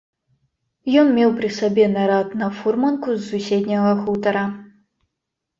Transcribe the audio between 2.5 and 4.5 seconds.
фурманку з суседняга хутара.